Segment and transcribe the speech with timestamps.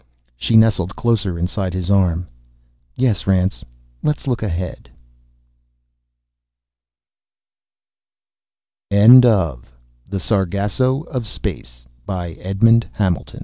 [0.35, 2.27] She nestled closer inside his arm.
[2.95, 3.63] "Yes, Rance.
[4.01, 4.89] Let's look ahead."
[8.89, 13.39] End of Project Gutenberg's The Sargasso of Space, by Edmond Hamilto